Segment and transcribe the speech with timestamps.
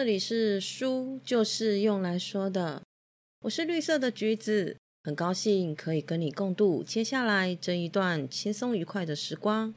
[0.00, 2.80] 这里是书，就是用来说的。
[3.42, 9.74] 我是绿色的橘子，很高兴可以跟你共度接下来这一段轻松愉快的时光。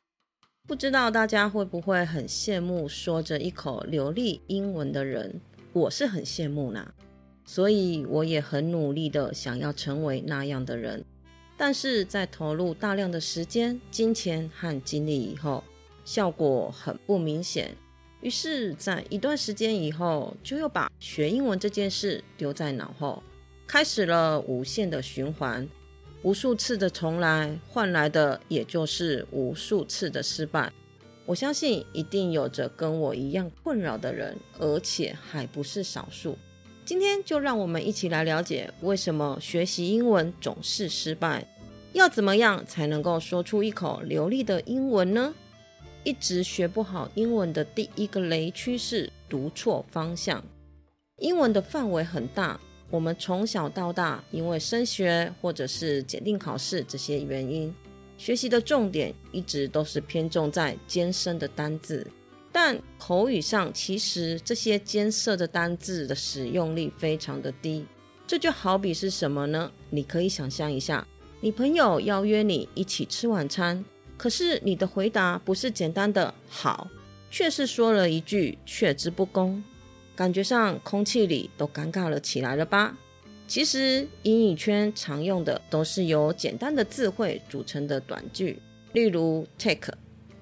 [0.66, 5.42] 不知道大家会不会很羡慕说着一口流利英文的人？
[5.74, 6.94] 我是很羡慕呢，
[7.44, 11.04] 所以我也很努力的想要成为那样的人。
[11.58, 15.62] 但是在投入大量的时间、金钱和精力以后，
[16.06, 17.76] 效果很不明显。
[18.24, 23.22] 于是，在一段时间以后，就又把学英文这件事丢在脑后，
[23.68, 25.68] 开始了无限的循环，
[26.22, 30.72] 无数次的重来，换来的也就是无数次的失败。
[31.26, 36.38] 我相信一定有着跟我一样困扰的人，而且还不是少数。
[36.86, 41.46] 今天就让我们一起来了解，为什么学习英文总是失败，
[41.92, 45.34] 要怎么样才能够说出一口流利的英文呢？
[46.04, 50.44] 一直学不好英文的第一个雷区是读错方向。
[51.18, 57.74] 英文的范围很大，我们从小到大因为升学或者是检定考试这些原因，
[58.18, 62.06] 学习的重点一直都是偏重在艰深的单字。
[62.52, 67.86] 但口语上其实这些艰涩的单字的使用率非常的低。
[68.28, 69.72] 这就好比是什么呢？
[69.90, 71.08] 你可以想象一下，
[71.40, 73.84] 你朋友邀约你一起吃晚餐。
[74.24, 76.90] 可是你的回答不是简单的好，
[77.30, 79.62] 却是说了一句却之不恭，
[80.16, 82.98] 感觉上空气里都尴尬了起来了吧？
[83.50, 88.58] 其实英语圈常用的都是由简单的字汇组成的短句，
[88.94, 89.94] 例如 take、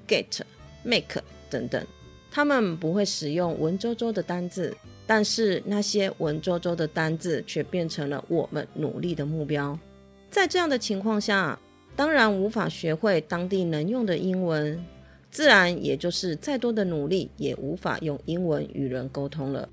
[0.08, 0.42] get、
[0.84, 1.84] make 等等，
[2.30, 9.76] 他们不会使用文绉绉的单字，但是那些文绉绉的单字却变成了我们努力的目标。
[10.30, 11.58] 在这样的情况下。
[12.02, 14.84] 当然无法学会当地能用的英文，
[15.30, 19.70] 自然也就是再多的努力也无法用英文与人沟通了。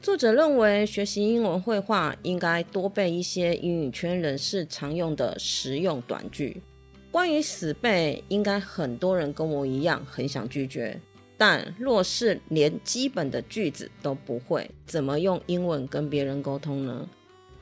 [0.00, 6.62] 作者认为，学习英文绘画应该多背一些英语圈人士常用的实用短句。
[7.10, 10.98] 关于死背，应该很多人跟我一样很想拒绝。
[11.36, 17.06] 但若是连基本的句子都不会，怎么用英文跟别人沟通呢？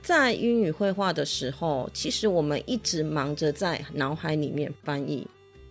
[0.02, 5.26] 在英语绘画的时候，其实我们一直忙着在脑海里面翻译，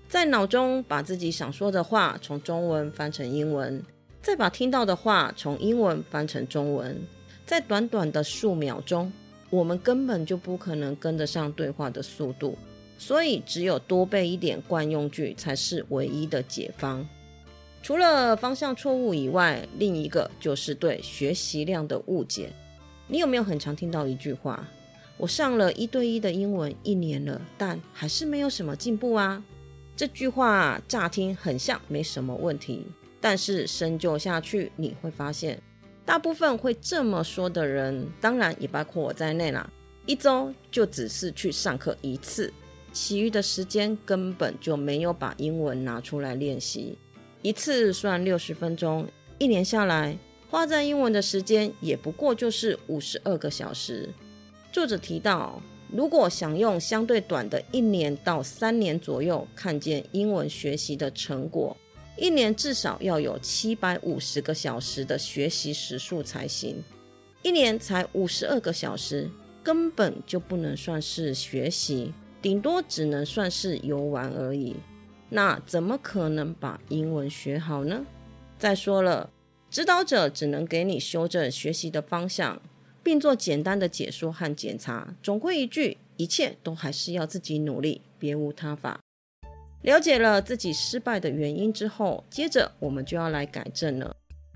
[0.08, 3.84] 在脑中把自己想说的话从中文翻成英文，
[4.22, 6.96] 再把听到的话从英文翻成中文，
[7.46, 9.12] 在短短的数秒钟，
[9.50, 12.56] 我们根本就不可能跟得上对话的速度，
[13.00, 17.06] 所以只有多背一点惯用句才是唯一的解方。
[17.82, 22.52] 除了方向错误以外，另一个就是对学习量的误解。
[23.12, 24.64] 你有没有很常听到一句话？
[25.18, 29.44] 我上了一对一的英文一年了，但还是没有什么进步啊。
[29.96, 32.86] 这句话乍听很像没什么问题，
[33.20, 35.62] 但是深究下去，你会发现，
[36.06, 39.70] 大部分会这么说的人，当然也包括我在内啦。
[40.06, 42.54] 一周就只是去上课一次，
[42.94, 46.98] 其余的时间根本就没有把英文拿出来练习。
[47.42, 49.06] 一次算六十分钟，
[49.38, 50.18] 一年下来。
[50.50, 54.10] 花在英文的时间也不过就是五十二个小时。
[54.72, 55.62] 作者提到，
[55.92, 61.78] 如果想用相对短的一年到三年左右看见英文学习的成果，
[62.18, 66.84] 一年至少要有七百五十个小时的学习时数才行。
[67.44, 69.30] 一年才五十二个小时，
[69.64, 72.12] 根本就不能算是学习，
[72.42, 74.76] 顶多只能算是游玩而已。
[75.30, 78.04] 那怎么可能把英文学好呢？
[78.58, 79.30] 再说了。
[79.72, 82.60] 指导者只能给你修正学习的方向，
[83.04, 85.16] 并做简单的解说和检查。
[85.22, 89.00] 总归一句，一切都还是要自己努力，别无他法。
[89.84, 94.16] 了解了自己失败的原因之后，接着我们就要来改正了。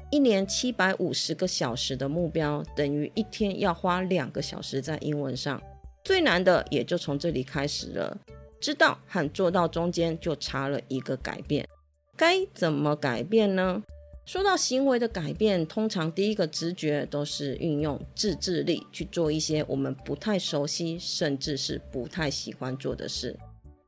[0.09, 5.61] 一年七百五十个小时的目标，等于一天要花两个小时在英文上。
[6.03, 8.17] 最难的也就从这里开始了。
[8.59, 11.67] 知道和做到中间就差了一个改变，
[12.15, 13.83] 该怎么改变呢？
[14.25, 23.37] 说到行为的改变，通常第一个直觉都是运用自制力去做一些我们不太熟悉，甚至是不太喜欢做的事。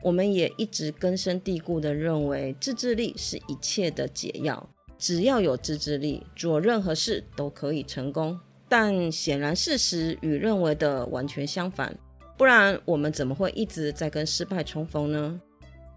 [0.04, 8.38] 我们也一直根深蒂固的认为自制力是一切的解药，只要有自制力，做任何事都可以成功。
[8.68, 11.98] 但显然事实与认为的完全相反，
[12.38, 15.40] 不然我们怎么会一直在跟失败重逢呢？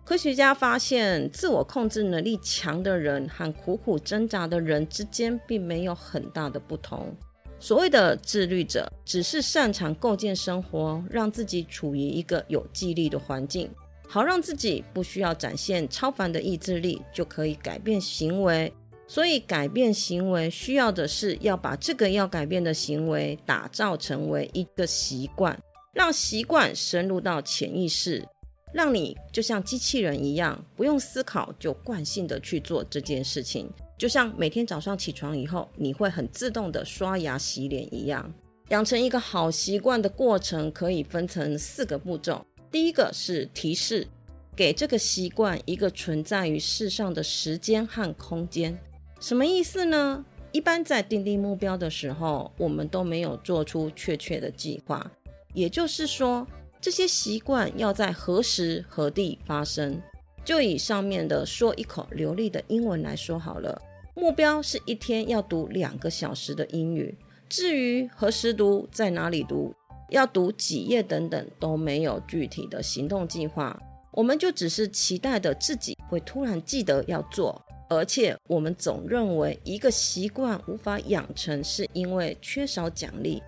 [0.09, 7.15] 科学家发现，自我控制能力强的人和苦苦挣扎的人之间并没有很大的不同。
[7.61, 13.71] 所谓的自律者，只是擅长构建生活，让自己处于一个有纪律的环境，
[14.09, 18.73] 好让自己不需要展现超凡的意志力，就可以改变行为，
[19.07, 25.61] 所以改变行为需要的是要把这个要改变的行为打造成为一个习惯，
[25.93, 28.27] 让习惯深入到潜意识，
[28.73, 33.71] 让你就像机器人一样，不用思考就惯性的去做这件事情。
[33.97, 38.33] 就像每天早上起床以后，你会很自动的刷牙洗脸一样。
[38.69, 44.07] 养成一个好习惯的过程可以分成四个步骤，第一个是提示，
[44.55, 48.79] 给这个习惯一个存在于世上的时间和空间。
[49.21, 50.25] 什么意思呢？
[50.53, 55.11] 一般在定定目标的时候，我们都没有做出确切的计划。
[55.55, 56.47] 也就是说，
[56.81, 60.01] 这些习惯要在何时何地发生。
[60.45, 63.81] 就以上面的说一口流利的英文来说好了，
[64.15, 67.15] 目标是一天要读两个小时的英语。
[67.49, 69.75] 至于何时读，在哪里读，
[70.11, 73.79] 要读几页等等，都没有具体的行动计划。
[74.13, 77.63] 我们就只是期待的自己会突然记得要做。
[77.91, 83.43] 而且我们总认为一个习惯无法养成，是因为缺少奖励，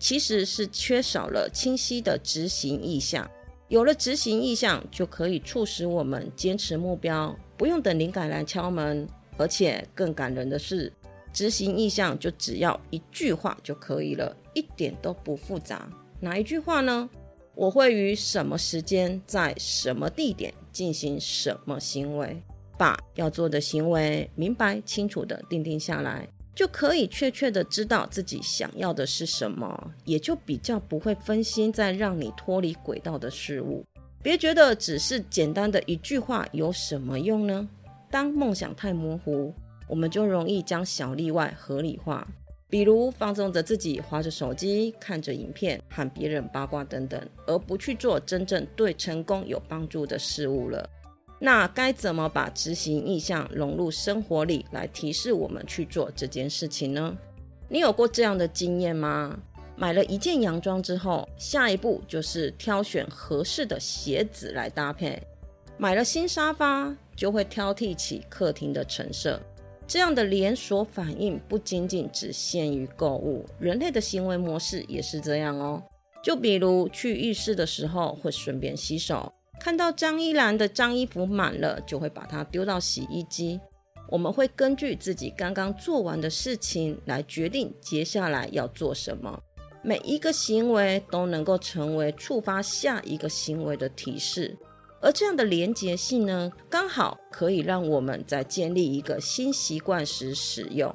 [0.00, 3.30] 其实是缺少了清晰的执行意向。
[3.68, 9.06] 有了执行意向，就可以促使我们坚持目标，不用等灵感来敲门。
[9.36, 10.92] 而且更感人的是，
[11.32, 15.88] 执行意向就只要一句话就可以了，一点都不复杂。
[16.20, 17.08] 哪一句话呢？
[17.54, 22.42] 我会于什么时间，在什么地点进行什么行为？
[22.76, 26.26] 把要做的行为明白清楚的定定下来，
[26.60, 33.82] 就可以确切的知道自己想要的是什么，也就比较不会分心在让你脱离轨道的事物。
[34.22, 37.66] 别觉得只是简单的一句话有什么用呢？
[38.10, 39.54] 当梦想太模糊，
[39.88, 42.28] 我们就容易将小例外合理化，
[42.68, 50.86] 比如放纵着自己，划着手机，看着影片，和别人八卦等等，而不去做真正对成功有帮助的事物了。
[51.42, 57.16] 那该怎么把执行意向融入生活里，来提示我们去做这件事情呢？
[57.68, 59.38] 你有过这样的经验吗？
[59.74, 65.18] 买了一件洋装之后，下一步就是挑选合适的鞋子来搭配；
[65.78, 69.40] 买了新沙发，就会挑剔起客厅的陈设。
[69.86, 75.82] 这样的连锁反应不仅仅只限于购物，人类的行为模式也是这样哦。
[76.22, 79.32] 就比如去浴室的时候，会顺便洗手。
[79.60, 83.60] 看到张一兰的脏衣服满了，就会把它丢到洗衣机。
[84.08, 89.38] 我们会根据自己刚刚做完的事情来决定接下来要做什么。
[89.82, 94.56] 每一个行为都能够成为触发下一个行为的提示，
[95.00, 100.92] 而这样的连结性呢，刚好可以让我们在建立一个新习惯时使用。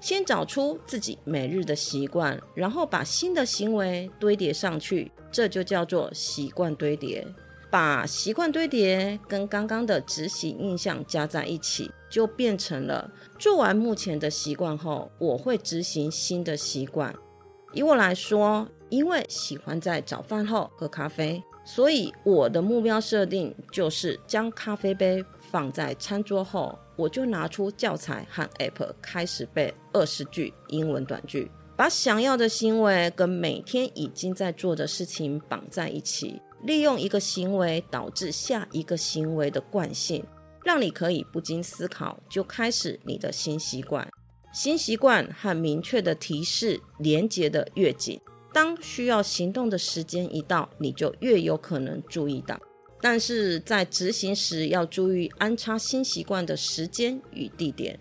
[0.00, 7.26] 先找出自己每日的习惯，然后把新的行为堆叠上去，这就叫做习惯堆叠。
[7.74, 17.12] 把习惯堆叠跟刚刚的执行印象加在一起，就变成了做完目前的习惯后，我会执行新的习惯。
[17.72, 36.40] 以我来说，因为喜欢在早饭后喝咖啡，所以我的目标设定就是将咖啡杯放在餐桌后，我就拿出教材和 App 开始背二十句英文短句，把想要的行为跟每天已经在做的事情绑在一起。
[36.64, 40.24] 利用一个行为导致下一个行为的惯性，
[40.64, 44.08] 让你可以不经思考就开始你的新习惯。
[44.52, 48.18] 新习惯和明确的提示连接的越紧，
[48.52, 52.58] 当需要行动的时间一到，你就越有可能注意到。
[53.00, 58.00] 但是在执行时要注意安插新习惯的时间与地点。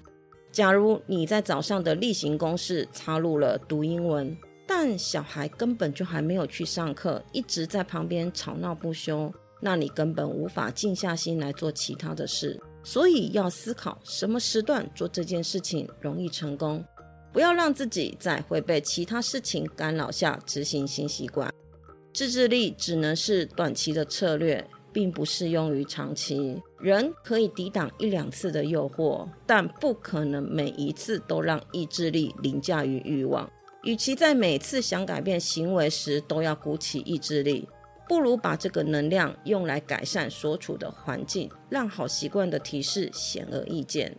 [0.52, 4.38] 假如你在早上的例行公事插入了读英文。
[4.86, 12.60] 但小孩根本就还没有去上课，一直在旁边吵闹不休，那你根本无法静下心来做其他的事。
[12.84, 16.84] 所以要思考什么时段做这件事情容易成功，
[17.32, 21.50] 不要让自己在会被其他事情干扰下执行新习惯。
[22.14, 26.62] 自制力只能是短期的策略，并不适用于长期。
[26.82, 33.50] 人可以抵挡一两次的诱惑，但不可能每一次都让意志力凌驾于欲望。
[33.84, 37.68] 与其在每次想改变行为时都要鼓起意志力，
[38.08, 44.16] 不如把这个能量用来改善所处的环境，让好习惯的提示显而易见。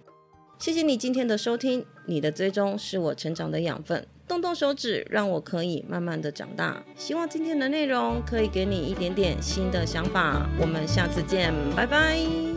[0.58, 6.82] 谢谢你今天的收听，你的追踪是我成长的养分，动动手指让我可以慢慢的长大。
[6.96, 10.48] 希望今天的内容可以给你一点点新的想法。
[10.60, 12.53] 我们下次见，拜拜。